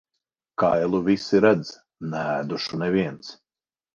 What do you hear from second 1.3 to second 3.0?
redz, neēdušu